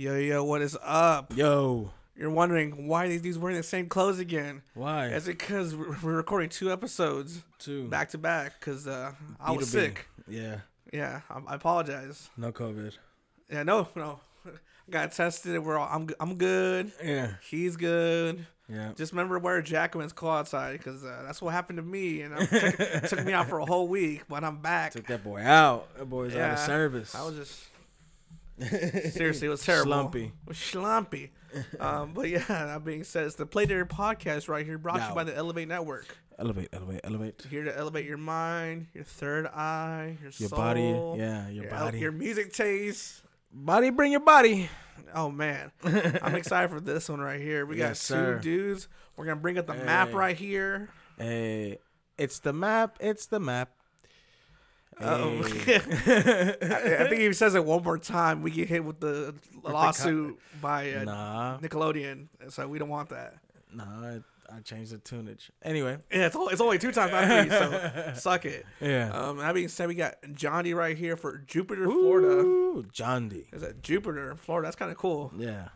Yo, 0.00 0.16
yo, 0.16 0.42
what 0.42 0.62
is 0.62 0.78
up? 0.82 1.36
Yo, 1.36 1.90
You're 2.16 2.30
wondering 2.30 2.88
why 2.88 3.06
these 3.06 3.20
dudes 3.20 3.36
wearing 3.36 3.58
the 3.58 3.62
same 3.62 3.86
clothes 3.86 4.18
again? 4.18 4.62
why? 4.72 5.08
It's 5.08 5.26
because 5.26 5.76
we're 5.76 5.94
we're 6.02 6.16
recording 6.16 6.48
two 6.48 6.72
episodes 6.72 7.42
Two. 7.58 7.86
back 7.86 8.08
to 8.12 8.16
back 8.16 8.58
because 8.58 8.86
uh, 8.86 9.12
I 9.38 9.52
was 9.52 9.66
B2B. 9.68 9.70
sick. 9.72 10.06
Yeah, 10.26 10.60
Yeah, 10.90 11.20
I, 11.28 11.40
I 11.48 11.54
apologize. 11.56 12.30
no 12.38 12.50
COVID. 12.50 12.94
Yeah, 13.50 13.62
no, 13.62 13.88
no. 13.94 14.20
I 14.46 14.50
got 14.90 15.12
tested. 15.12 15.62
We're 15.62 15.76
all, 15.76 15.90
I'm 15.92 16.08
I'm 16.18 16.36
good. 16.36 16.92
Yeah, 17.04 17.32
He's 17.50 17.76
good. 17.76 18.46
yeah. 18.70 18.92
Just 18.96 19.12
remember 19.12 19.38
to 19.38 19.44
wear 19.44 19.58
a 19.58 19.62
when 19.92 20.04
it's 20.04 20.14
cold 20.14 20.32
outside 20.32 20.78
because 20.78 21.04
uh, 21.04 21.24
that's 21.26 21.42
what 21.42 21.52
happened 21.52 21.76
to 21.76 21.82
me. 21.82 22.22
And 22.22 22.32
it 22.38 22.48
took, 22.48 23.02
took 23.18 23.26
me 23.26 23.34
out 23.34 23.50
for 23.50 23.58
a 23.58 23.66
whole 23.66 23.86
week, 23.86 24.22
but 24.30 24.44
I'm 24.44 24.62
back. 24.62 24.92
Took 24.92 25.08
that 25.08 25.22
boy 25.22 25.42
out. 25.42 25.94
That 25.98 26.06
boy's 26.06 26.34
out 26.34 26.52
of 26.52 26.58
service. 26.58 27.14
I 27.14 27.22
was 27.22 27.34
just 27.36 27.66
seriously, 28.60 29.46
it 29.46 29.50
was 29.50 29.62
terrible. 29.64 29.92
Slumpy. 29.92 30.24
It 30.26 30.32
was 30.48 30.58
slumpy. 30.58 31.32
um, 31.80 32.12
but 32.14 32.28
yeah, 32.28 32.44
that 32.46 32.84
being 32.84 33.04
said, 33.04 33.24
it's 33.26 33.34
the 33.36 33.46
Play 33.46 33.66
Dare 33.66 33.84
podcast 33.86 34.48
right 34.48 34.64
here, 34.64 34.78
brought 34.78 34.96
to 34.96 35.02
you 35.02 35.08
Now. 35.08 35.14
by 35.14 35.24
the 35.24 35.34
Elevate 35.36 35.68
Network. 35.68 36.16
elevate, 36.38 36.68
elevate, 36.72 37.00
elevate. 37.04 37.44
Here 37.50 37.64
to 37.64 37.76
elevate 37.76 38.06
your 38.06 38.18
mind, 38.18 38.86
your 38.94 39.04
third 39.04 39.46
eye, 39.46 40.16
your, 40.22 40.30
Your 40.38 40.48
soul, 40.48 40.58
body, 40.58 41.18
yeah, 41.20 41.48
your 41.48 41.68
body. 41.70 41.98
your 41.98 42.12
music 42.12 42.52
taste. 42.52 43.22
Body, 43.52 43.90
bring 43.90 44.12
your 44.12 44.20
body. 44.20 44.68
Oh 45.14 45.30
man, 45.30 45.72
I'm 45.84 46.36
excited 46.36 46.70
for 46.70 46.78
this 46.80 47.08
one 47.08 47.20
right 47.20 47.40
here. 47.40 47.66
We 47.66 47.74
got 47.76 47.88
Yes, 47.88 48.06
two 48.06 48.14
sir. 48.14 48.38
dudes. 48.38 48.86
We're 49.16 49.24
gonna 49.24 49.40
bring 49.40 49.58
up 49.58 49.66
the 49.66 49.74
map 49.74 50.10
Hey. 50.10 50.14
right 50.14 50.36
here. 50.36 50.88
Hey, 51.18 51.78
it's 52.16 52.38
the 52.38 52.52
map. 52.52 52.96
It's 53.00 53.26
the 53.26 53.40
map. 53.40 53.70
I, 55.06 56.96
I 57.00 57.08
think 57.08 57.20
he 57.20 57.32
says 57.32 57.54
it 57.54 57.64
one 57.64 57.82
more 57.82 57.98
time, 57.98 58.42
we 58.42 58.50
get 58.50 58.68
hit 58.68 58.84
with 58.84 59.00
the 59.00 59.34
lawsuit 59.64 60.38
by 60.60 60.92
uh, 60.92 61.04
nah, 61.04 61.58
Nickelodeon. 61.58 62.26
So 62.48 62.66
we 62.68 62.78
don't 62.78 62.88
want 62.88 63.08
that. 63.10 63.34
nah. 63.74 63.84
I, 63.84 64.20
I 64.52 64.58
changed 64.62 64.90
the 64.92 64.98
tunage. 64.98 65.50
Anyway, 65.62 65.98
Yeah, 66.10 66.26
it's, 66.26 66.34
only, 66.34 66.52
it's 66.52 66.60
only 66.60 66.78
two 66.78 66.90
times, 66.90 67.12
not 67.12 67.24
three. 67.24 67.50
So 67.50 68.12
suck 68.20 68.44
it. 68.44 68.66
yeah. 68.80 69.10
Um, 69.12 69.36
that 69.36 69.54
being 69.54 69.68
said, 69.68 69.86
we 69.86 69.94
got 69.94 70.16
Johnny 70.34 70.74
right 70.74 70.96
here 70.96 71.16
for 71.16 71.38
Jupiter, 71.46 71.84
Florida. 71.84 72.26
Ooh, 72.40 72.84
John 72.90 73.28
D. 73.28 73.44
Is 73.52 73.62
that 73.62 73.80
Jupiter, 73.82 74.34
Florida? 74.34 74.66
That's 74.66 74.74
kind 74.76 74.90
of 74.90 74.96
cool. 74.96 75.30
Yeah, 75.36 75.68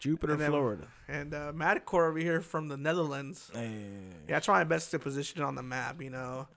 Jupiter, 0.00 0.32
And 0.32 0.40
then- 0.40 0.50
Florida. 0.50 0.86
And 1.08 1.34
uh, 1.34 1.52
Madcore 1.54 2.08
over 2.08 2.18
here 2.18 2.40
from 2.40 2.68
the 2.68 2.78
Netherlands. 2.78 3.50
Hey, 3.52 3.82
Yeah, 4.30 4.38
I 4.38 4.40
try 4.40 4.60
my 4.60 4.64
best 4.64 4.90
to 4.92 4.98
position 4.98 5.42
it 5.42 5.44
on 5.44 5.54
the 5.54 5.62
map. 5.62 6.00
You 6.00 6.08
know, 6.08 6.48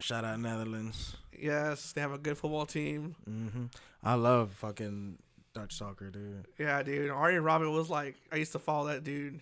shout 0.00 0.24
out 0.24 0.40
Netherlands. 0.40 1.16
yes, 1.38 1.92
they 1.92 2.00
have 2.00 2.12
a 2.12 2.18
good 2.18 2.36
football 2.38 2.66
team. 2.66 3.14
hmm 3.24 3.66
I 4.02 4.14
love 4.14 4.52
fucking 4.54 5.18
Dutch 5.54 5.74
soccer, 5.76 6.10
dude. 6.10 6.46
Yeah, 6.58 6.82
dude. 6.82 7.10
Arjen 7.10 7.42
Robben 7.42 7.72
was 7.72 7.90
like, 7.90 8.16
I 8.32 8.36
used 8.36 8.52
to 8.52 8.58
follow 8.58 8.88
that 8.88 9.04
dude 9.04 9.40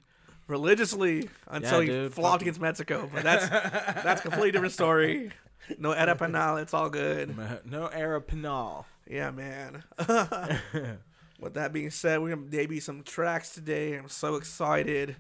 religiously 0.48 1.28
until 1.46 1.82
Yeah, 1.82 1.92
he 1.92 1.98
dude. 2.02 2.14
flopped 2.14 2.32
Fucking- 2.34 2.44
against 2.48 2.60
Mexico. 2.60 3.08
But 3.12 3.22
that's 3.22 3.48
that's 3.48 4.20
a 4.20 4.22
completely 4.22 4.50
different 4.52 4.72
story. 4.74 5.30
No 5.78 5.92
Eda 5.92 6.16
Penal, 6.16 6.56
it's 6.56 6.72
all 6.74 6.88
good. 6.90 7.36
No 7.64 7.88
Arab 7.90 8.26
penal. 8.26 8.86
Yeah, 9.06 9.30
man. 9.30 9.84
With 11.40 11.54
that 11.54 11.72
being 11.72 11.90
said, 11.90 12.20
we're 12.20 12.30
gonna 12.34 12.48
debut 12.48 12.80
some 12.80 13.02
tracks 13.04 13.50
today. 13.54 13.94
I'm 13.94 14.08
so 14.08 14.34
excited. 14.36 15.16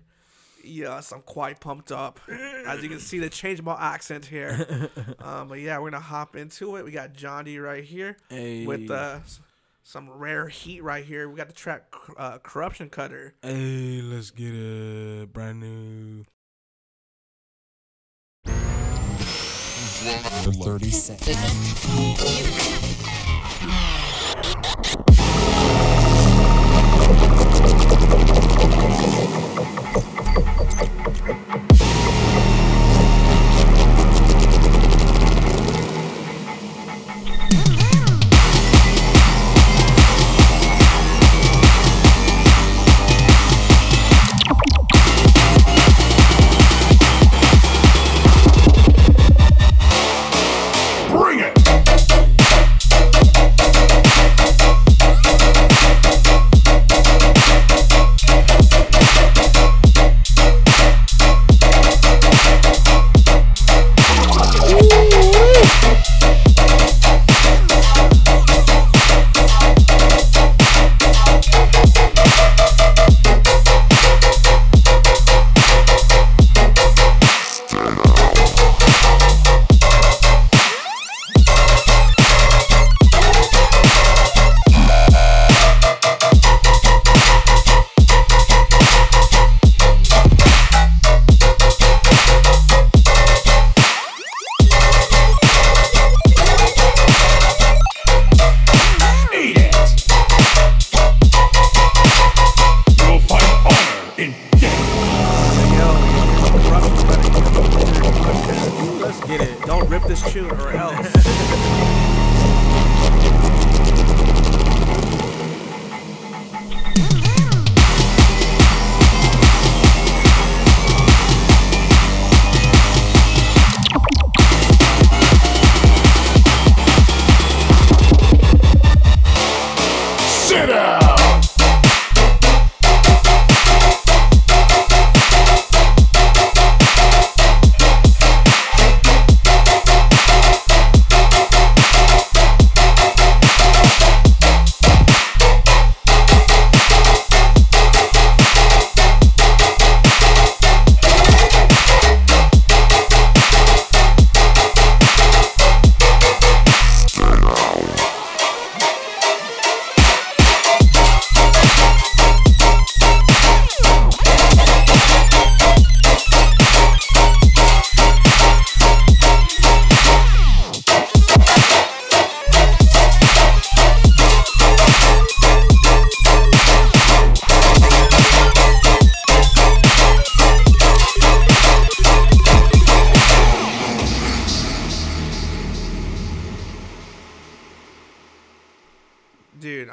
Yes, 0.68 1.12
I'm 1.12 1.22
quite 1.22 1.60
pumped 1.60 1.90
up. 1.90 2.20
As 2.66 2.82
you 2.82 2.88
can 2.88 3.00
see, 3.00 3.18
the 3.18 3.30
change 3.30 3.62
my 3.62 3.76
accent 3.78 4.26
here. 4.26 4.90
Um, 5.20 5.48
but 5.48 5.60
yeah, 5.60 5.78
we're 5.78 5.90
gonna 5.90 6.02
hop 6.02 6.36
into 6.36 6.76
it. 6.76 6.84
We 6.84 6.90
got 6.92 7.12
John 7.12 7.44
D 7.44 7.58
right 7.58 7.82
here 7.84 8.16
Hey, 8.30 8.64
with 8.64 8.90
uh, 8.90 9.18
some 9.82 10.08
rare 10.10 10.48
heat 10.48 10.82
right 10.82 11.04
here. 11.04 11.28
We 11.28 11.36
got 11.36 11.48
the 11.48 11.52
track 11.54 11.84
uh, 12.16 12.38
"Corruption 12.38 12.88
Cutter." 12.88 13.34
hey, 13.42 14.00
let's 14.02 14.30
get 14.30 14.54
it 14.54 15.32
brand 15.32 15.60
new. 15.60 16.24
for 20.44 20.52
30 20.52 20.90
seconds. 20.90 21.84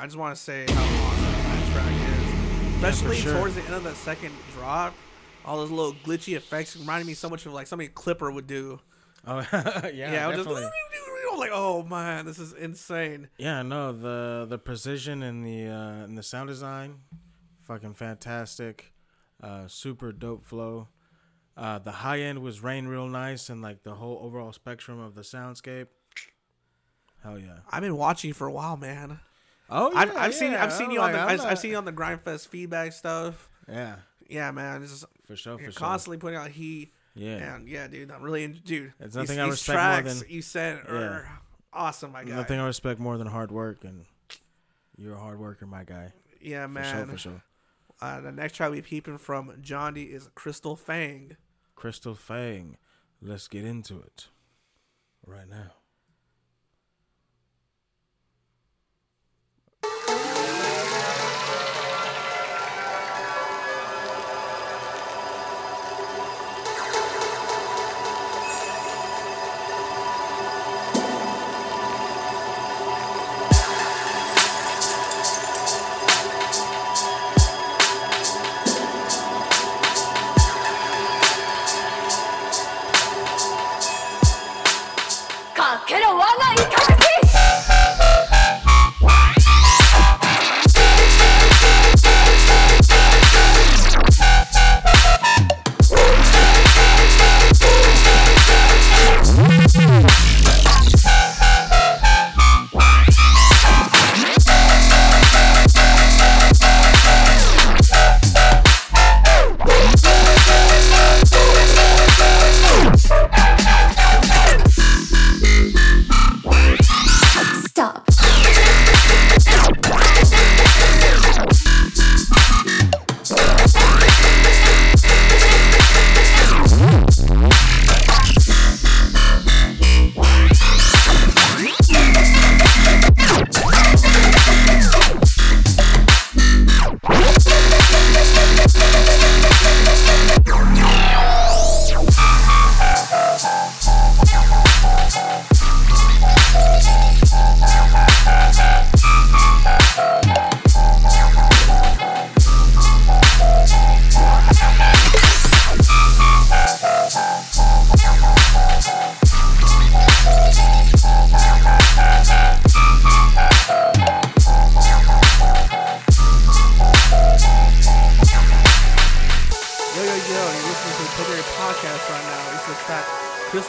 I 0.06 0.08
just 0.08 0.20
want 0.20 0.36
to 0.36 0.40
say 0.40 0.66
how 0.70 0.84
awesome 0.84 1.34
that 1.34 1.72
track 1.74 1.92
is. 1.92 2.76
especially 2.76 3.18
sure. 3.18 3.34
towards 3.34 3.56
the 3.56 3.64
end 3.64 3.74
of 3.74 3.84
the 3.84 3.96
second 3.96 4.36
drop. 4.54 4.94
All 5.44 5.58
those 5.58 5.72
little 5.72 5.96
glitchy 5.96 6.38
effects 6.38 6.78
reminded 6.78 7.08
me 7.08 7.16
so 7.16 7.28
much 7.28 7.48
of 7.48 7.54
like 7.54 7.66
something 7.66 7.90
Clipper 7.90 8.30
would 8.30 8.46
do. 8.46 8.80
Oh 9.26 9.40
yeah, 9.52 9.90
Yeah, 9.92 10.32
just 10.32 10.48
I 10.48 10.52
was 10.52 11.40
like, 11.40 11.50
oh 11.52 11.82
man, 11.82 12.28
this 12.28 12.38
is 12.38 12.54
insane. 12.54 13.30
Yeah, 13.40 13.64
no, 13.64 13.92
the 13.94 14.46
the 14.48 14.60
precision 14.60 15.24
and 15.24 15.44
the 15.44 15.70
uh 15.70 16.04
and 16.04 16.16
the 16.16 16.22
sound 16.22 16.50
design, 16.50 17.00
fucking 17.62 17.96
fantastic. 17.96 18.94
Uh 19.42 19.68
super 19.68 20.12
dope 20.12 20.44
flow. 20.46 20.90
Uh 21.58 21.80
the 21.80 21.94
high 21.94 22.20
end 22.20 22.44
was 22.44 22.62
rain 22.62 22.86
real 22.86 23.08
nice 23.08 23.50
and 23.50 23.64
like 23.64 23.82
the 23.82 23.96
whole 23.96 24.20
overall 24.22 24.54
spectrum 24.54 25.00
of 25.00 25.16
the 25.16 25.24
soundscape. 25.24 25.88
Hell 27.24 27.40
yeah. 27.40 27.62
I've 27.72 27.82
been 27.82 27.98
watching 27.98 28.34
for 28.34 28.46
a 28.46 28.52
while, 28.52 28.78
man. 28.78 29.20
Oh 29.70 29.92
yeah, 29.92 30.00
I've, 30.00 30.16
I've 30.18 30.34
seen 30.34 30.54
I've 30.54 30.74
seen 30.74 30.88
I'm 30.88 30.92
you 30.92 31.00
on 31.02 31.12
like, 31.12 31.14
the 31.14 31.22
I've, 31.32 31.38
not- 31.40 31.48
I've 31.48 31.60
seen 31.60 31.72
you 31.72 31.78
on 31.78 31.86
the 31.86 31.94
Grindfest 31.94 32.48
feedback 32.48 32.94
stuff. 32.94 33.50
Yeah, 33.68 33.96
Yeah, 34.28 34.52
man, 34.52 34.84
is, 34.84 35.06
for 35.26 35.36
sure, 35.36 35.58
for 35.58 35.64
sure. 35.64 35.72
constantly 35.74 36.18
putting 36.18 36.38
out 36.38 36.50
heat. 36.50 36.92
Yeah. 37.16 37.56
And 37.56 37.68
yeah, 37.68 37.88
dude, 37.88 38.12
I'm 38.12 38.22
really 38.22 38.44
into 38.44 38.60
dude. 38.62 38.94
It's 39.00 39.16
these- 39.16 39.30
nothing 39.30 39.40
I 39.40 39.46
these 39.46 39.52
respect 39.54 39.76
more 39.78 39.84
tracks 40.04 40.20
than- 40.22 40.30
you 40.30 40.42
said 40.42 40.78
are 40.88 41.42
awesome, 41.74 42.12
my 42.12 42.24
guy. 42.24 42.36
Nothing 42.36 42.60
I 42.60 42.66
respect 42.66 43.00
more 43.00 43.18
than 43.18 43.28
hard 43.28 43.52
work 43.52 43.84
and 43.84 44.06
you're 44.98 45.16
a 45.16 45.20
hard 45.20 45.40
worker, 45.40 45.66
my 45.66 45.84
guy. 45.84 46.14
yeah, 46.42 46.64
For 46.66 46.70
man. 46.70 46.96
sure, 46.96 47.06
for 47.14 47.18
sure. 47.18 47.44
Uh, 48.02 48.20
the 48.22 48.32
next 48.32 48.56
track 48.56 48.72
we 48.72 48.82
peeping 48.82 49.18
from 49.18 49.54
Johnny 49.62 50.04
is 50.04 50.30
Crystal 50.36 50.76
Fang. 50.76 51.38
Crystal 51.76 52.14
Fang. 52.14 52.78
Let's 53.22 53.48
get 53.48 53.64
into 53.66 54.00
it. 54.02 54.28
Right 55.26 55.50
now.「 55.50 55.85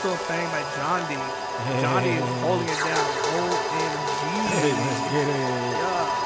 Crystal 0.07 0.27
Fang 0.29 0.47
by 0.53 0.63
John 0.77 1.03
D. 1.09 1.15
John 1.83 2.03
D 2.05 2.11
is 2.11 2.23
holding 2.41 2.69
it 2.69 2.79
down. 2.79 3.07
OMG. 3.35 4.23
Let's 4.63 5.01
get 5.11 5.27
it. 5.27 6.23
Yeah.「 6.23 6.26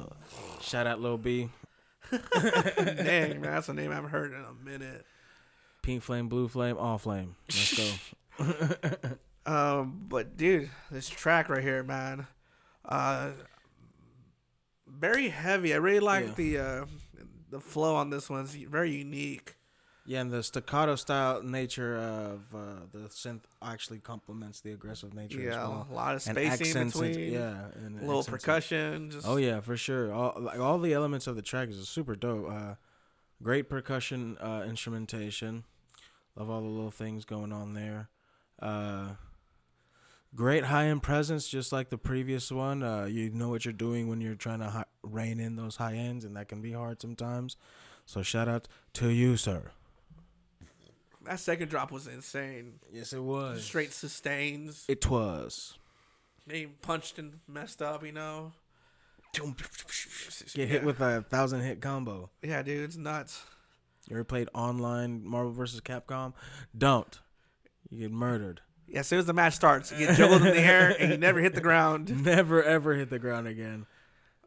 heater. 0.00 0.62
Shout 0.62 0.86
out 0.86 1.00
Lil 1.00 1.18
B. 1.18 1.48
Dang, 2.10 3.40
man, 3.40 3.42
that's 3.42 3.68
a 3.68 3.74
name 3.74 3.90
I 3.90 3.94
haven't 3.94 4.10
heard 4.10 4.32
in 4.32 4.40
a 4.44 4.52
minute. 4.68 5.04
Pink 5.82 6.02
flame, 6.02 6.28
blue 6.28 6.48
flame, 6.48 6.76
all 6.78 6.98
flame. 6.98 7.36
Let's 7.48 7.76
go. 8.38 8.46
Um, 9.46 10.02
but 10.06 10.36
dude, 10.36 10.68
this 10.90 11.08
track 11.08 11.48
right 11.48 11.62
here, 11.62 11.82
man, 11.82 12.26
uh, 12.84 13.30
very 14.86 15.30
heavy. 15.30 15.72
I 15.72 15.78
really 15.78 15.98
like 16.00 16.26
Yeah. 16.26 16.32
the 16.36 16.58
uh, 16.58 16.84
the 17.50 17.60
flow 17.60 17.96
on 17.96 18.10
this 18.10 18.28
one. 18.28 18.42
It's 18.42 18.52
very 18.54 18.90
unique. 18.90 19.56
Yeah, 20.10 20.20
and 20.22 20.30
the 20.32 20.42
staccato 20.42 20.96
style 20.96 21.40
nature 21.42 21.96
of 21.96 22.52
uh, 22.54 22.58
the 22.92 23.08
synth 23.10 23.42
actually 23.62 24.00
complements 24.00 24.60
the 24.60 24.72
aggressive 24.72 25.14
nature 25.14 25.38
as 25.38 25.44
Yeah, 25.54 25.68
well. 25.68 25.86
a 25.88 25.94
lot 25.94 26.14
of 26.16 26.22
spacing 26.22 26.76
it- 26.82 26.84
between. 26.92 27.32
yeah, 27.32 27.66
and 27.74 28.00
a 28.00 28.04
little 28.04 28.24
percussion. 28.24 29.10
Just 29.10 29.26
Oh 29.26 29.36
yeah, 29.36 29.60
for 29.60 29.76
sure. 29.76 30.12
All 30.12 30.34
like 30.40 30.58
all 30.58 30.78
the 30.80 30.92
elements 30.92 31.26
of 31.28 31.36
the 31.36 31.42
track 31.42 31.68
is 31.68 31.88
super 31.88 32.16
dope. 32.16 32.50
Uh, 32.50 32.74
great 33.42 33.68
percussion 33.70 34.36
uh, 34.38 34.64
instrumentation. 34.68 35.64
Love 36.34 36.50
all 36.50 36.60
the 36.60 36.66
little 36.68 36.90
things 36.90 37.24
going 37.24 37.52
on 37.52 37.74
there. 37.74 38.08
Uh, 38.60 39.10
great 40.34 40.64
high 40.64 40.86
end 40.86 41.02
presence, 41.02 41.48
just 41.48 41.72
like 41.72 41.88
the 41.90 41.98
previous 41.98 42.50
one. 42.50 42.82
Uh, 42.82 43.04
you 43.04 43.30
know 43.30 43.48
what 43.48 43.64
you're 43.64 43.72
doing 43.72 44.08
when 44.08 44.20
you're 44.20 44.34
trying 44.34 44.60
to 44.60 44.70
hi- 44.70 44.84
rein 45.02 45.38
in 45.40 45.56
those 45.56 45.76
high 45.76 45.94
ends, 45.94 46.24
and 46.24 46.36
that 46.36 46.48
can 46.48 46.60
be 46.60 46.72
hard 46.72 47.00
sometimes. 47.00 47.56
So 48.06 48.22
shout 48.22 48.48
out 48.48 48.66
to 48.94 49.08
you, 49.10 49.36
sir. 49.36 49.70
That 51.30 51.38
second 51.38 51.68
drop 51.68 51.92
was 51.92 52.08
insane. 52.08 52.80
Yes, 52.92 53.12
it 53.12 53.22
was. 53.22 53.62
Straight 53.62 53.92
sustains. 53.92 54.84
It 54.88 55.08
was. 55.08 55.78
They 56.44 56.66
punched 56.66 57.20
and 57.20 57.34
messed 57.46 57.80
up, 57.80 58.04
you 58.04 58.10
know. 58.10 58.50
Get 59.32 60.68
hit 60.68 60.82
with 60.82 61.00
a 61.00 61.22
thousand 61.22 61.60
hit 61.60 61.80
combo. 61.80 62.30
Yeah, 62.42 62.62
dude, 62.62 62.82
it's 62.82 62.96
nuts. 62.96 63.44
You 64.08 64.16
ever 64.16 64.24
played 64.24 64.48
online 64.54 65.24
Marvel 65.24 65.52
vs. 65.52 65.80
Capcom? 65.82 66.32
Don't. 66.76 67.20
You 67.90 68.00
get 68.00 68.10
murdered. 68.10 68.60
Yeah, 68.88 68.98
as 68.98 69.06
soon 69.06 69.20
as 69.20 69.26
the 69.26 69.32
match 69.32 69.54
starts, 69.54 69.92
you 69.92 69.98
get 70.08 70.16
juggled 70.16 70.42
in 70.42 70.52
the 70.52 70.60
air 70.60 70.96
and 70.98 71.12
you 71.12 71.16
never 71.16 71.38
hit 71.38 71.54
the 71.54 71.60
ground. 71.60 72.24
Never 72.24 72.60
ever 72.60 72.96
hit 72.96 73.08
the 73.08 73.20
ground 73.20 73.46
again 73.46 73.86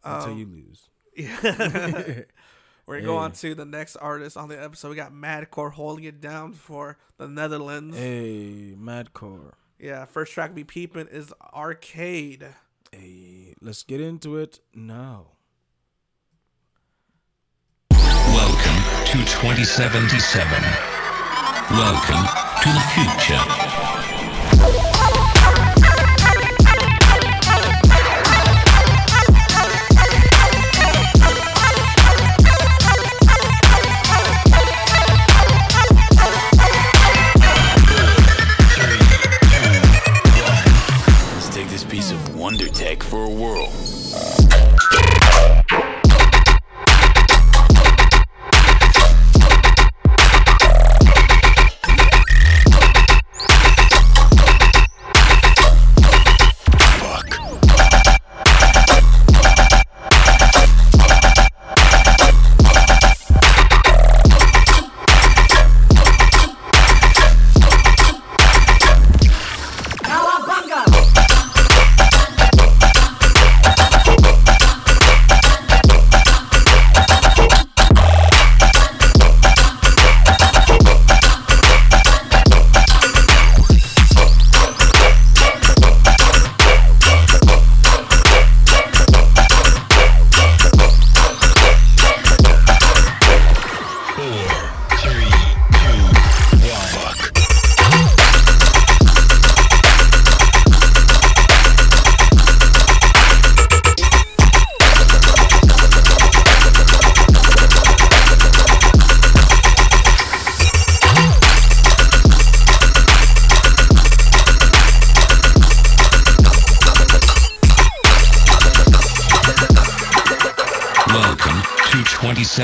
until 0.03 0.33
Um, 0.33 0.37
you 0.37 0.45
lose. 0.47 0.89
Yeah. 1.15 2.23
We're 2.85 2.95
gonna 2.95 3.07
go 3.07 3.17
on 3.17 3.31
to 3.33 3.55
the 3.55 3.65
next 3.65 3.95
artist 3.95 4.35
on 4.35 4.49
the 4.49 4.61
episode. 4.61 4.89
We 4.89 4.95
got 4.95 5.13
Madcore 5.13 5.71
holding 5.71 6.03
it 6.03 6.19
down 6.19 6.51
for 6.51 6.97
the 7.17 7.29
Netherlands. 7.29 7.97
Hey, 7.97 8.75
Madcore. 8.77 9.53
Yeah, 9.79 10.03
first 10.05 10.33
track 10.33 10.53
we 10.53 10.65
peeping 10.65 11.07
is 11.07 11.33
Arcade. 11.53 12.47
Hey, 12.91 13.55
let's 13.61 13.83
get 13.83 14.01
into 14.01 14.37
it 14.37 14.59
now. 14.73 15.27
Welcome 17.89 18.83
to 19.05 19.17
2077. 19.31 20.63
Welcome 21.71 22.25
to 22.63 22.69
the 22.69 22.83
future. 22.93 24.12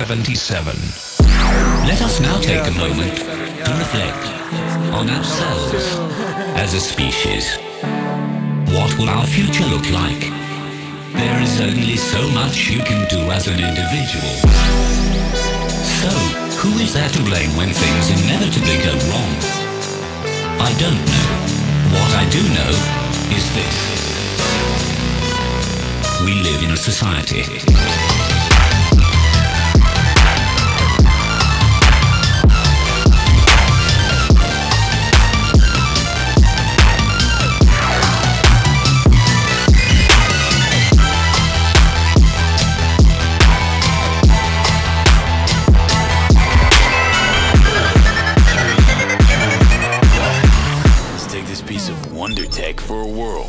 2077. 0.10 0.74
Let 1.86 2.02
us 2.02 2.20
now 2.20 2.40
take 2.42 2.66
a 2.66 2.72
moment 2.72 3.16
to 3.20 3.72
reflect 3.78 4.26
on 4.90 5.08
ourselves 5.08 5.86
as 6.58 6.74
a 6.74 6.80
species. 6.80 7.56
What 8.74 8.98
will 8.98 9.08
our 9.08 9.28
future 9.28 9.66
look 9.66 9.86
like? 9.92 10.34
There 11.14 11.40
is 11.44 11.62
only 11.62 11.96
so 11.96 12.28
much 12.32 12.72
you 12.72 12.80
can 12.80 13.08
do 13.08 13.22
as 13.30 13.46
an 13.46 13.62
individual. 13.62 14.34
So, 16.02 16.10
who 16.58 16.74
is 16.82 16.92
there 16.96 17.10
to 17.10 17.22
blame 17.22 17.56
when 17.56 17.70
things 17.70 18.10
inevitably 18.10 18.82
go 18.82 18.98
wrong? 19.14 19.34
I 20.58 20.74
don't 20.82 21.06
know. 21.06 21.30
What 21.94 22.12
I 22.18 22.26
do 22.34 22.42
know 22.58 22.74
is 23.38 23.46
this. 23.54 23.78
We 26.26 26.42
live 26.42 26.64
in 26.64 26.72
a 26.72 26.78
society. 26.78 27.99
Take 51.30 51.46
this 51.46 51.62
piece 51.62 51.90
of 51.90 52.12
wonder 52.12 52.48
tech 52.48 52.80
for 52.80 53.04
a 53.04 53.08
whirl. 53.08 53.48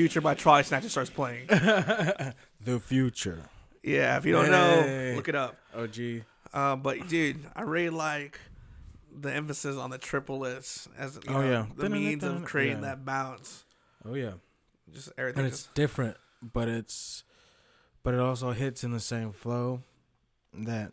Future 0.00 0.20
by 0.22 0.34
Trolley 0.34 0.62
Snatcha 0.62 0.88
starts 0.88 1.10
playing. 1.10 1.46
The 2.62 2.78
future. 2.80 3.42
Yeah, 3.82 4.16
if 4.18 4.24
you 4.26 4.32
don't 4.32 4.46
Hey. 4.46 5.10
know, 5.10 5.16
look 5.16 5.28
it 5.28 5.34
up. 5.34 5.56
OG. 5.74 6.22
Um, 6.52 6.82
but 6.82 7.06
dude, 7.08 7.38
I 7.56 7.62
really 7.62 7.90
like 7.90 8.38
the 9.14 9.32
emphasis 9.32 9.76
on 9.76 9.90
the 9.90 9.98
triplets 9.98 10.88
as 10.98 11.16
you 11.16 11.34
Oh, 11.34 11.40
know, 11.42 11.50
yeah. 11.50 11.66
the 11.76 11.88
means 11.90 12.22
of 12.24 12.44
creating 12.44 12.76
Yeah. 12.78 12.82
that 12.90 13.04
bounce. 13.04 13.64
Oh 14.04 14.14
yeah. 14.14 14.32
Just 14.92 15.10
everything. 15.18 15.40
And 15.44 15.46
it's 15.52 15.64
Just, 15.64 15.74
different, 15.74 16.16
but 16.42 16.68
it's 16.68 17.24
but 18.02 18.14
it 18.14 18.20
also 18.20 18.52
hits 18.52 18.82
in 18.84 18.92
the 18.92 19.00
same 19.00 19.32
flow 19.32 19.82
that 20.54 20.92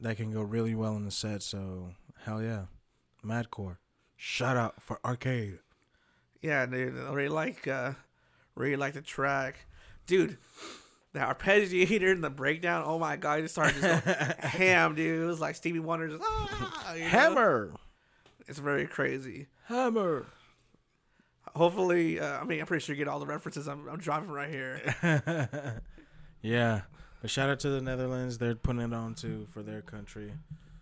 that 0.00 0.16
can 0.16 0.32
go 0.32 0.42
really 0.42 0.74
well 0.74 0.96
in 0.96 1.04
the 1.04 1.10
set. 1.10 1.42
So 1.42 1.94
hell 2.24 2.40
yeah, 2.42 2.64
Madcore. 3.24 3.76
Shout 4.16 4.56
out 4.56 4.80
for 4.82 4.98
arcade. 5.04 5.58
yeah, 6.42 6.66
dude, 6.66 6.96
I 6.98 7.12
really 7.12 7.28
like 7.28 7.66
uh, 7.68 7.92
really 8.54 8.76
like 8.76 8.94
the 8.94 9.02
track, 9.02 9.66
dude. 10.06 10.38
The 11.12 11.18
arpeggiator 11.20 12.12
and 12.12 12.22
the 12.22 12.30
breakdown. 12.30 12.84
Oh 12.86 12.98
my 12.98 13.16
god, 13.16 13.40
it 13.40 13.50
started 13.50 13.80
just 13.80 14.04
going 14.04 14.16
ham, 14.38 14.94
dude. 14.94 15.22
It 15.22 15.26
was 15.26 15.40
like 15.40 15.56
Stevie 15.56 15.80
Wonder. 15.80 16.08
Just, 16.08 16.22
ah, 16.24 16.94
you 16.94 17.00
know? 17.02 17.08
Hammer, 17.08 17.72
It's 18.46 18.58
very 18.60 18.86
crazy. 18.86 19.48
hammer. 19.64 20.26
Hopefully, 21.56 22.20
uh, 22.20 22.38
I 22.38 22.44
mean, 22.44 22.60
I'm 22.60 22.66
pretty 22.66 22.84
sure 22.84 22.94
you 22.94 22.98
get 23.04 23.08
all 23.08 23.18
the 23.18 23.26
references. 23.26 23.66
I'm, 23.66 23.88
I'm 23.88 23.98
driving 23.98 24.30
right 24.30 24.48
here. 24.50 25.82
Yeah, 26.42 26.82
but 27.20 27.28
shout 27.30 27.50
out 27.50 27.60
to 27.60 27.68
the 27.68 27.82
Netherlands. 27.82 28.38
They're 28.38 28.54
putting 28.54 28.80
it 28.80 28.94
on 28.94 29.14
too 29.14 29.46
for 29.52 29.62
their 29.62 29.82
country. 29.82 30.32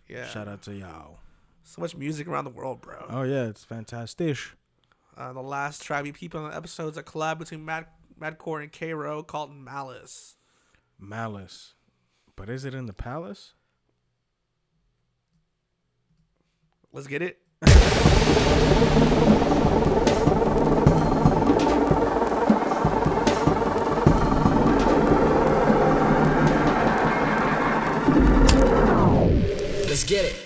Yeah, 0.07 0.25
Shout 0.27 0.47
out 0.47 0.61
to 0.63 0.73
y'all. 0.73 1.19
so 1.63 1.81
much 1.81 1.95
music 1.97 2.27
around 2.27 2.45
the 2.45 2.49
world, 2.51 2.79
bro. 2.81 3.05
Oh 3.09 3.23
yeah, 3.23 3.43
it's 3.47 3.65
fantastic. 3.65 4.37
Uh, 5.19 5.33
the 5.33 5.41
last 5.41 5.81
track 5.83 6.03
we 6.03 6.13
peep 6.13 6.33
on 6.33 6.49
the 6.49 6.55
episode 6.55 6.91
is 6.91 6.97
a 6.97 7.03
collab 7.03 7.39
between 7.39 7.65
Mad 7.65 7.87
Madcore 8.17 8.63
and 8.63 8.71
K 8.71 8.93
Ro 8.93 9.21
called 9.21 9.53
Malice. 9.53 10.37
Malice, 10.97 11.73
but 12.37 12.49
is 12.49 12.63
it 12.63 12.73
in 12.73 12.85
the 12.85 12.93
palace? 12.93 13.51
Let's 16.93 17.07
get 17.07 17.21
it. 17.21 17.37
Let's 29.85 30.05
get 30.05 30.23
it. 30.23 30.38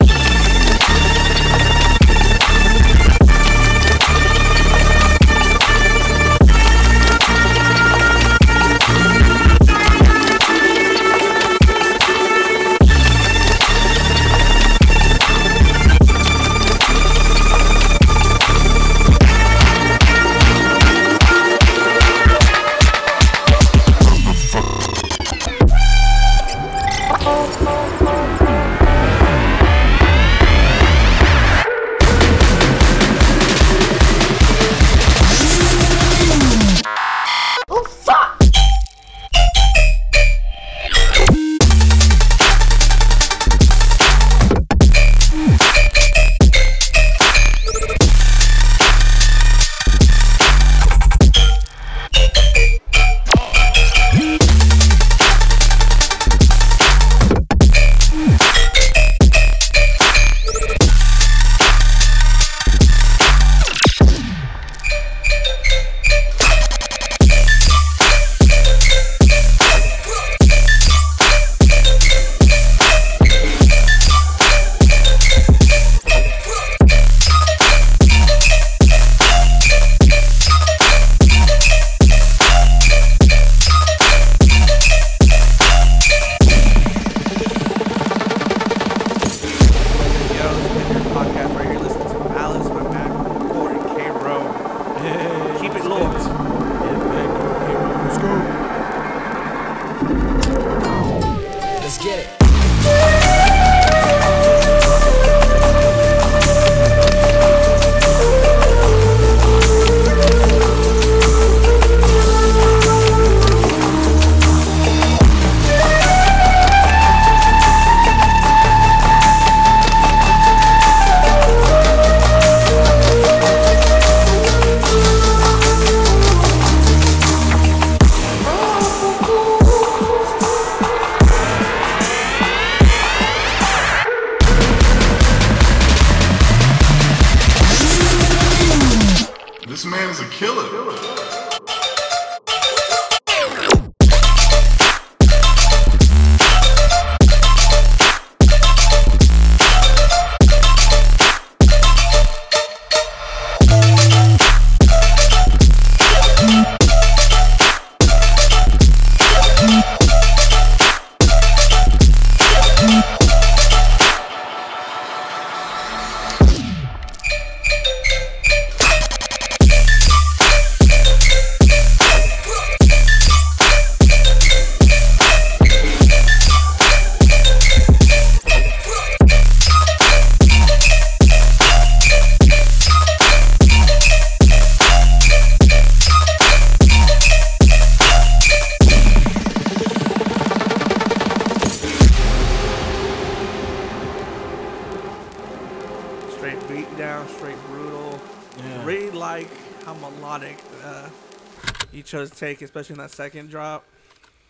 Chose 202.13 202.29
to 202.29 202.37
take, 202.37 202.61
especially 202.61 202.93
in 202.93 202.99
that 202.99 203.11
second 203.11 203.49
drop. 203.49 203.83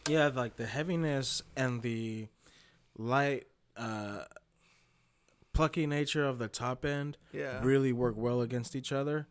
Yeah, 0.07 0.29
like 0.33 0.57
the 0.57 0.65
heaviness 0.65 1.41
and 1.55 1.81
the 1.81 2.27
light, 2.97 3.45
uh, 3.77 4.23
plucky 5.53 5.87
nature 5.87 6.25
of 6.25 6.39
the 6.39 6.47
top 6.49 6.83
end 6.83 7.17
Yeah. 7.31 7.63
really 7.63 7.93
work 7.93 8.15
well 8.17 8.41
against 8.41 8.75
each 8.75 8.91
other 8.91 9.27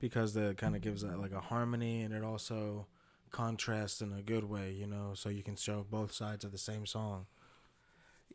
because 0.00 0.32
that 0.34 0.56
kind 0.56 0.74
of 0.74 0.80
gives 0.82 1.02
that 1.02 1.18
like 1.18 1.32
a 1.32 1.40
harmony 1.40 2.02
and 2.02 2.14
it 2.14 2.22
also 2.24 2.86
contrasts 3.30 4.00
in 4.00 4.12
a 4.12 4.22
good 4.22 4.44
way, 4.44 4.72
you 4.72 4.86
know, 4.86 5.12
so 5.14 5.28
you 5.28 5.42
can 5.42 5.56
show 5.56 5.84
both 5.90 6.12
sides 6.12 6.44
of 6.44 6.52
the 6.52 6.58
same 6.58 6.86
song. 6.86 7.26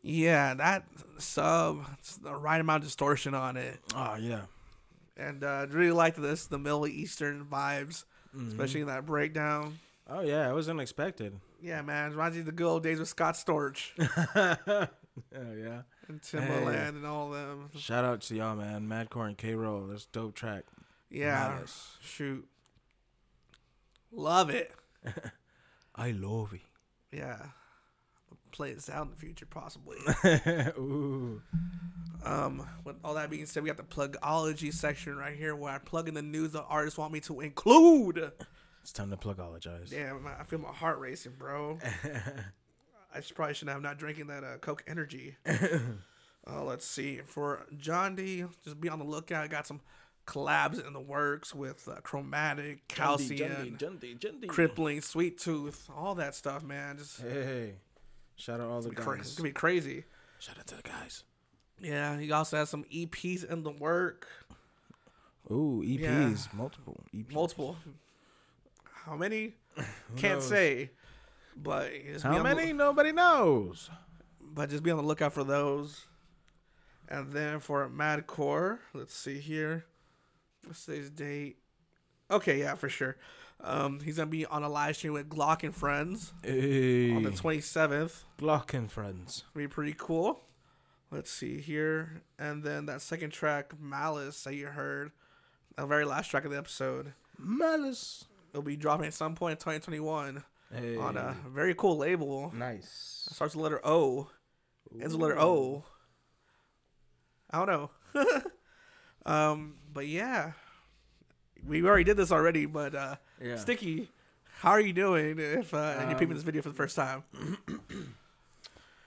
Yeah, 0.02 0.54
that 0.54 0.84
sub, 1.18 1.84
it's 1.98 2.16
the 2.18 2.34
right 2.34 2.60
amount 2.60 2.82
of 2.84 2.88
distortion 2.88 3.34
on 3.34 3.56
it. 3.56 3.80
Oh 3.96 4.14
yeah. 4.16 4.42
And 5.16 5.42
uh, 5.42 5.66
really 5.70 5.90
like 5.92 6.16
this, 6.16 6.46
the 6.46 6.58
Middle 6.58 6.86
Eastern 6.86 7.44
vibes, 7.44 8.04
Mm-hmm. 8.36 8.48
especially 8.48 8.80
in 8.82 8.86
that 8.86 9.06
breakdown. 9.06 9.78
Oh 10.08 10.20
yeah, 10.20 10.48
it 10.48 10.52
was 10.54 10.68
unexpected. 10.68 11.38
Yeah, 11.62 11.82
man, 11.82 12.06
it 12.06 12.10
reminds 12.14 12.34
me 12.36 12.40
of 12.40 12.46
the 12.46 12.52
good 12.52 12.66
old 12.66 12.82
days 12.82 12.98
with 12.98 13.08
Scott 13.08 13.34
Storch 13.34 13.90
oh 14.36 14.86
yeah. 15.34 15.82
and 16.08 16.20
Timbaland 16.22 16.88
and 16.90 17.06
all 17.06 17.30
them. 17.30 17.70
Shout 17.76 18.04
out 18.04 18.20
to 18.22 18.34
y'all, 18.36 18.56
man. 18.56 18.88
Madcore 18.88 19.26
and 19.28 19.36
K 19.36 19.54
Roll. 19.54 19.86
That's 19.86 20.06
dope 20.06 20.34
track. 20.34 20.64
Yeah, 21.10 21.58
Nice. 21.60 21.96
shoot, 22.00 22.46
love 24.12 24.50
it. 24.50 24.72
I 25.94 26.12
love 26.12 26.52
it. 26.54 26.60
Yeah, 27.12 27.38
play 28.50 28.72
this 28.72 28.88
out 28.90 29.04
in 29.04 29.10
the 29.10 29.16
future 29.16 29.46
possibly. 29.46 29.98
Ooh. 30.78 31.42
Um, 32.24 32.66
with 32.84 32.96
all 33.02 33.14
that 33.14 33.30
being 33.30 33.46
said, 33.46 33.62
we 33.62 33.68
got 33.68 33.76
the 33.76 33.82
plugology 33.82 34.72
section 34.72 35.16
right 35.16 35.36
here 35.36 35.56
where 35.56 35.72
I 35.72 35.78
plug 35.78 36.08
in 36.08 36.14
the 36.14 36.22
news 36.22 36.52
the 36.52 36.62
artists 36.62 36.98
want 36.98 37.12
me 37.12 37.20
to 37.20 37.40
include. 37.40 38.32
It's 38.82 38.92
time 38.92 39.10
to 39.10 39.16
plugologize. 39.16 39.90
Damn, 39.90 40.26
I 40.26 40.44
feel 40.44 40.58
my 40.58 40.72
heart 40.72 40.98
racing, 40.98 41.34
bro. 41.38 41.78
I 43.14 43.20
should, 43.20 43.34
probably 43.34 43.54
shouldn't 43.54 43.74
have 43.74 43.82
not 43.82 43.98
drinking 43.98 44.28
that 44.28 44.44
uh, 44.44 44.58
Coke 44.58 44.84
Energy. 44.86 45.36
uh, 45.46 46.64
let's 46.64 46.86
see. 46.86 47.20
For 47.24 47.66
John 47.76 48.14
D, 48.14 48.44
just 48.64 48.80
be 48.80 48.88
on 48.88 48.98
the 48.98 49.04
lookout. 49.04 49.44
I 49.44 49.48
got 49.48 49.66
some 49.66 49.80
collabs 50.26 50.84
in 50.86 50.92
the 50.92 51.00
works 51.00 51.54
with 51.54 51.88
uh, 51.88 51.96
Chromatic, 52.02 52.86
Calcium, 52.88 53.76
Crippling, 54.46 55.00
Sweet 55.00 55.38
Tooth, 55.38 55.88
all 55.94 56.14
that 56.14 56.34
stuff, 56.34 56.62
man. 56.62 56.98
Just 56.98 57.20
Hey, 57.20 57.74
shout 58.40 58.60
out 58.60 58.68
all 58.68 58.80
the 58.80 58.90
it's 58.90 59.00
cra- 59.00 59.16
guys. 59.16 59.26
it's 59.26 59.36
gonna 59.36 59.48
be 59.48 59.52
crazy. 59.52 60.04
Shout 60.38 60.58
out 60.58 60.66
to 60.68 60.76
the 60.76 60.82
guys. 60.82 61.24
Yeah, 61.80 62.18
he 62.18 62.30
also 62.32 62.56
has 62.56 62.68
some 62.68 62.84
EPs 62.84 63.44
in 63.44 63.62
the 63.62 63.70
work. 63.70 64.26
Ooh, 65.50 65.82
EPs, 65.84 66.00
Yeah. 66.00 66.36
multiple 66.52 67.00
EPs. 67.14 67.32
Multiple. 67.32 67.76
How 69.04 69.16
many? 69.16 69.54
Can't 70.16 70.40
knows? 70.40 70.48
say. 70.48 70.90
But 71.56 71.90
just 72.06 72.24
How 72.24 72.30
on 72.36 72.38
the- 72.38 72.54
many? 72.54 72.72
Nobody 72.72 73.12
knows. 73.12 73.90
but 74.40 74.68
just 74.70 74.82
be 74.82 74.90
on 74.90 74.96
the 74.96 75.02
lookout 75.02 75.32
for 75.32 75.44
those. 75.44 76.06
And 77.08 77.32
then 77.32 77.58
for 77.60 77.88
Madcore, 77.88 78.78
let's 78.94 79.14
see 79.16 79.38
here. 79.40 79.84
What's 80.64 80.84
today's 80.84 81.10
date? 81.10 81.56
Okay, 82.30 82.60
yeah, 82.60 82.74
for 82.76 82.88
sure. 82.88 83.16
Um, 83.62 84.00
he's 84.00 84.16
gonna 84.16 84.30
be 84.30 84.46
on 84.46 84.62
a 84.62 84.68
live 84.68 84.96
stream 84.96 85.12
with 85.12 85.28
Glock 85.28 85.62
and 85.62 85.74
friends 85.74 86.32
Hey, 86.42 87.12
on 87.14 87.22
the 87.22 87.30
twenty 87.30 87.60
seventh. 87.60 88.24
Glock 88.38 88.72
and 88.74 88.90
friends. 88.90 89.44
Be 89.54 89.68
pretty 89.68 89.94
cool. 89.96 90.40
Let's 91.10 91.30
see 91.30 91.60
here, 91.60 92.22
and 92.38 92.62
then 92.62 92.86
that 92.86 93.00
second 93.02 93.30
track, 93.30 93.72
Malice, 93.78 94.44
that 94.44 94.54
you 94.54 94.68
heard, 94.68 95.10
the 95.76 95.84
very 95.86 96.04
last 96.04 96.30
track 96.30 96.44
of 96.44 96.52
the 96.52 96.56
episode, 96.58 97.12
Malice. 97.36 98.26
it'll 98.52 98.62
be 98.62 98.76
dropping 98.76 99.06
at 99.06 99.14
some 99.14 99.34
point 99.34 99.58
in 99.58 99.62
twenty 99.62 99.80
twenty 99.80 100.00
one 100.00 100.44
Hey, 100.72 100.96
on 100.96 101.16
a 101.16 101.36
very 101.48 101.74
cool 101.74 101.96
label. 101.98 102.52
nice. 102.54 103.28
Starts 103.32 103.54
with 103.56 103.60
the 103.60 103.62
letter 103.64 103.80
O. 103.84 104.30
Ends 104.92 105.04
with 105.04 105.12
the 105.12 105.18
letter 105.18 105.38
O. 105.40 105.84
I 107.50 107.64
don't 107.64 107.90
know. 108.14 108.42
um, 109.26 109.74
but 109.92 110.06
yeah. 110.06 110.52
We 111.66 111.84
already 111.84 112.04
did 112.04 112.16
this 112.16 112.32
already, 112.32 112.64
but 112.66 112.94
uh 112.94 113.16
Yeah. 113.40 113.56
Sticky, 113.56 114.08
how 114.60 114.70
are 114.70 114.80
you 114.80 114.92
doing 114.92 115.38
if 115.38 115.72
uh 115.72 115.96
and 115.98 116.10
you're 116.10 116.18
peeping 116.18 116.34
this 116.34 116.44
video 116.44 116.62
for 116.62 116.68
the 116.68 116.74
first 116.74 116.96
time? 116.96 117.24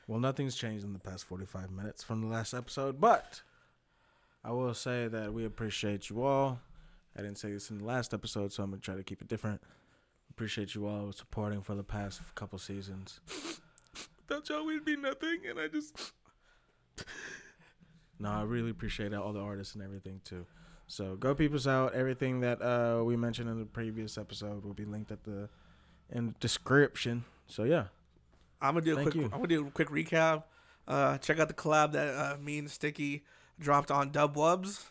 Well, 0.06 0.20
nothing's 0.20 0.56
changed 0.56 0.84
in 0.84 0.92
the 0.92 1.00
past 1.00 1.24
45 1.26 1.72
minutes 1.72 2.04
from 2.04 2.20
the 2.22 2.28
last 2.28 2.54
episode, 2.54 3.00
but 3.00 3.42
I 4.44 4.52
will 4.52 4.74
say 4.74 5.08
that 5.08 5.34
we 5.34 5.46
appreciate 5.46 6.10
you 6.10 6.24
all. 6.24 6.60
I 7.18 7.22
didn't 7.22 7.38
say 7.38 7.54
this 7.54 7.70
in 7.70 7.78
the 7.78 7.86
last 7.86 8.14
episode, 8.14 8.52
so 8.52 8.64
I'm 8.64 8.72
to 8.74 8.78
try 8.80 8.96
to 8.96 9.04
keep 9.04 9.22
it 9.22 9.30
different. 9.30 9.62
Appreciate 10.30 10.76
you 10.76 10.88
all 10.88 11.14
supporting 11.14 11.62
for 11.62 11.74
the 11.74 11.84
past 11.84 12.22
couple 12.36 12.60
seasons. 12.60 13.22
Without 14.28 14.50
y'all, 14.50 14.66
we'd 14.66 14.84
be 14.84 14.98
nothing, 14.98 15.40
and 15.50 15.58
I 15.60 15.68
just. 15.70 16.12
no, 18.20 18.30
I 18.30 18.42
really 18.44 18.72
appreciate 18.72 19.14
all 19.14 19.32
the 19.32 19.40
artists 19.40 19.74
and 19.76 19.84
everything, 19.84 20.20
too. 20.26 20.46
So 20.94 21.16
go 21.16 21.34
peep 21.34 21.56
us 21.56 21.66
out. 21.66 21.96
Everything 21.96 22.42
that 22.42 22.62
uh, 22.62 23.04
we 23.04 23.16
mentioned 23.18 23.50
in 23.50 23.58
the 23.58 23.66
previous 23.66 24.16
episode 24.16 24.64
will 24.64 24.76
be 24.76 24.86
linked 24.86 25.12
at 25.12 25.24
the 25.24 25.50
in 26.12 26.28
the 26.28 26.34
description. 26.40 27.26
So 27.48 27.64
yeah, 27.64 27.86
I'm 28.62 28.76
gonna 28.76 28.86
do 28.86 28.92
a 28.94 28.96
Thank 28.98 29.06
quick 29.12 29.16
you. 29.16 29.24
I'm 29.26 29.38
gonna 29.42 29.48
do 29.48 29.66
a 29.68 29.72
quick 29.72 29.90
recap. 29.90 30.44
Uh 30.88 31.18
check 31.18 31.40
out 31.40 31.48
the 31.48 31.56
collab 31.56 31.94
that 31.94 32.14
uh, 32.14 32.38
me 32.40 32.60
and 32.60 32.70
Sticky 32.70 33.24
dropped 33.60 33.90
on 33.90 34.12
Dub 34.12 34.36
Wubs, 34.36 34.84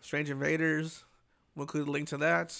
Strange 0.00 0.28
Invaders. 0.28 1.04
We'll 1.54 1.64
include 1.64 1.86
a 1.86 1.90
link 1.92 2.08
to 2.08 2.16
that. 2.18 2.56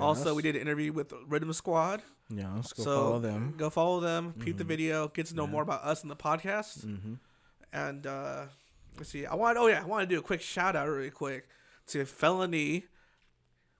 Also, 0.00 0.34
we 0.34 0.40
did 0.40 0.56
an 0.56 0.62
interview 0.62 0.90
with 0.90 1.12
Rhythm 1.28 1.52
Squad. 1.52 2.00
yeah. 2.30 2.50
Let's 2.54 2.72
go 2.72 2.82
so 2.82 2.96
follow 2.96 3.18
them. 3.20 3.54
Go 3.58 3.68
follow 3.68 4.00
them. 4.00 4.32
Peep 4.38 4.56
the 4.56 4.64
Mhm. 4.64 4.68
video. 4.68 5.08
Get 5.08 5.26
to 5.26 5.34
know 5.34 5.44
Yeah. 5.44 5.50
more 5.50 5.62
about 5.62 5.84
us 5.84 6.00
and 6.00 6.10
the 6.10 6.16
podcast. 6.16 6.86
Mm-hmm. 6.86 7.14
And 7.74 8.06
uh, 8.06 8.46
let's 8.96 9.10
see. 9.10 9.26
I 9.26 9.34
want. 9.34 9.58
Oh 9.58 9.66
yeah, 9.66 9.82
I 9.82 9.84
want 9.84 10.08
to 10.08 10.14
do 10.14 10.18
a 10.18 10.22
quick 10.22 10.40
shout 10.40 10.74
out, 10.76 10.88
really 10.88 11.10
quick, 11.10 11.46
to 11.88 12.04
Felony 12.04 12.84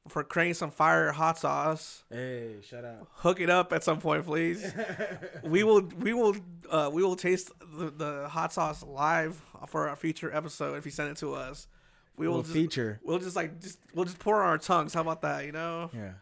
for 0.09 0.25
creating 0.25 0.55
some 0.55 0.71
fire 0.71 1.13
hot 1.13 1.39
sauce. 1.39 2.05
Hey, 2.11 2.57
shut 2.63 2.85
up. 2.85 3.07
Hook 3.17 3.41
it 3.41 3.49
up 3.51 3.73
at 3.73 3.85
some 3.85 4.01
point, 4.01 4.25
please. 4.27 4.73
we 5.45 5.63
will. 5.63 5.83
We 5.83 6.13
will. 6.13 6.37
Uh, 6.71 6.91
we 6.93 7.03
will 7.03 7.17
taste 7.17 7.51
the, 7.77 7.91
the 7.91 8.29
hot 8.29 8.53
sauce 8.53 8.83
live 8.83 9.41
for 9.69 9.89
a 9.89 9.97
future 9.97 10.35
episode 10.35 10.75
if 10.77 10.85
you 10.85 10.91
send 10.91 11.11
it 11.11 11.17
to 11.19 11.35
us. 11.35 11.69
We 12.17 12.27
will 12.27 12.35
We'll 12.35 12.43
just, 12.43 12.55
feature. 12.55 13.01
We'll 13.05 13.19
just 13.21 13.37
like 13.37 13.61
just 13.61 13.79
we'll 13.95 14.05
just 14.05 14.19
pour 14.19 14.43
on 14.43 14.49
our 14.49 14.59
tongues. 14.59 14.93
How 14.95 15.01
about 15.03 15.23
that? 15.23 15.45
You 15.47 15.53
know. 15.53 15.91
Yeah. 15.95 16.13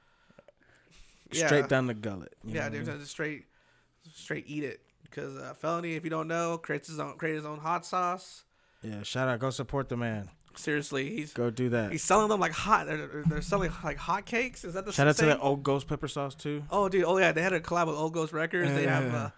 Yeah. 1.32 1.46
Straight 1.46 1.68
down 1.68 1.86
the 1.86 1.94
gullet. 1.94 2.34
you 2.44 2.54
Yeah, 2.56 2.64
know 2.68 2.70
dude, 2.78 2.88
I 2.88 2.92
mean? 2.92 3.00
just 3.00 3.12
straight, 3.12 3.44
straight 4.14 4.44
eat 4.48 4.64
it. 4.64 4.80
Because 5.04 5.36
uh, 5.36 5.54
felony, 5.54 5.94
if 5.94 6.02
you 6.04 6.10
don't 6.10 6.26
know, 6.28 6.58
creates 6.58 6.88
his 6.88 6.98
own, 7.00 7.16
created 7.18 7.36
his 7.38 7.46
own 7.46 7.58
hot 7.58 7.86
sauce. 7.86 8.44
Yeah, 8.82 9.02
shout 9.04 9.28
out. 9.28 9.38
Go 9.40 9.50
support 9.50 9.88
the 9.88 9.96
man. 9.96 10.28
Seriously, 10.56 11.10
he's 11.16 11.32
Go 11.32 11.48
do 11.50 11.68
that. 11.70 11.92
he's 11.92 12.02
selling 12.02 12.28
them 12.28 12.40
like 12.40 12.52
hot. 12.52 12.86
They're, 12.86 13.22
they're 13.26 13.40
selling 13.42 13.70
like 13.84 13.96
hot 13.96 14.26
cakes. 14.26 14.64
Is 14.64 14.74
that 14.74 14.84
the 14.84 14.92
Shout 14.92 15.06
out 15.08 15.16
to 15.18 15.26
that 15.26 15.38
old 15.40 15.62
ghost 15.62 15.86
pepper 15.86 16.08
sauce 16.08 16.34
too. 16.34 16.64
Oh, 16.70 16.88
dude. 16.88 17.04
Oh 17.04 17.18
yeah, 17.18 17.32
they 17.32 17.40
had 17.42 17.52
a 17.52 17.60
collab 17.60 17.86
with 17.86 17.96
Old 17.96 18.12
Ghost 18.12 18.32
Records. 18.32 18.68
They 18.72 18.86
have 18.86 19.04
Yeah. 19.12 19.30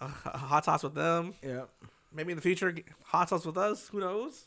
uh, 0.00 0.10
a 0.26 0.38
hot 0.38 0.64
sauce 0.64 0.82
with 0.82 0.94
them. 0.94 1.34
Yeah. 1.42 1.64
Maybe 2.12 2.32
in 2.32 2.36
the 2.36 2.42
future, 2.42 2.74
hot 3.04 3.28
sauce 3.28 3.44
with 3.44 3.58
us. 3.58 3.88
Who 3.88 4.00
knows? 4.00 4.46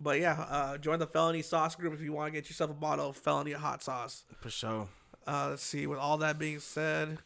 But 0.00 0.18
yeah, 0.20 0.40
uh, 0.48 0.78
join 0.78 0.98
the 0.98 1.06
felony 1.06 1.42
sauce 1.42 1.74
group 1.74 1.92
if 1.92 2.00
you 2.00 2.12
want 2.12 2.32
to 2.32 2.40
get 2.40 2.48
yourself 2.48 2.70
a 2.70 2.74
bottle 2.74 3.10
of 3.10 3.16
felony 3.16 3.52
hot 3.52 3.82
sauce. 3.82 4.24
For 4.40 4.48
sure. 4.48 4.88
Uh, 5.26 5.48
let's 5.50 5.62
see. 5.62 5.86
With 5.86 5.98
all 5.98 6.16
that 6.18 6.38
being 6.38 6.58
said, 6.58 7.18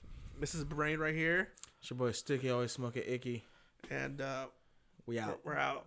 is 0.42 0.64
Brain 0.64 0.98
right 0.98 1.14
here, 1.14 1.50
It's 1.80 1.90
your 1.90 1.98
boy 1.98 2.10
Sticky, 2.10 2.50
always 2.50 2.72
smoking 2.72 3.04
icky. 3.06 3.44
and 3.90 4.20
uh, 4.20 4.46
We 5.06 5.20
out. 5.20 5.38
we're 5.44 5.56
out. 5.56 5.86